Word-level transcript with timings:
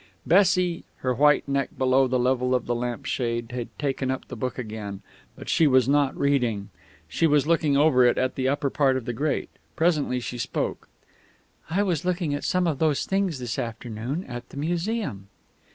Bessie, 0.25 0.83
her 1.01 1.13
white 1.13 1.47
neck 1.47 1.77
below 1.77 2.07
the 2.07 2.17
level 2.17 2.55
of 2.55 2.65
the 2.65 2.73
lamp 2.73 3.05
shade, 3.05 3.51
had 3.51 3.69
taken 3.77 4.09
up 4.09 4.27
the 4.29 4.35
book 4.35 4.57
again; 4.57 5.03
but 5.35 5.47
she 5.47 5.67
was 5.67 5.87
not 5.87 6.17
reading. 6.17 6.69
She 7.07 7.27
was 7.27 7.45
looking 7.45 7.77
over 7.77 8.03
it 8.03 8.17
at 8.17 8.33
the 8.33 8.47
upper 8.47 8.71
part 8.71 8.97
of 8.97 9.05
the 9.05 9.13
grate. 9.13 9.51
Presently 9.75 10.19
she 10.19 10.39
spoke. 10.39 10.89
"I 11.69 11.83
was 11.83 12.03
looking 12.03 12.33
at 12.33 12.43
some 12.43 12.65
of 12.65 12.79
those 12.79 13.05
things 13.05 13.37
this 13.37 13.59
afternoon, 13.59 14.23
at 14.23 14.49
the 14.49 14.57
Museum." 14.57 15.27